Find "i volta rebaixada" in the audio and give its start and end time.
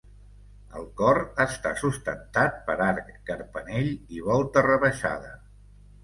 4.15-5.35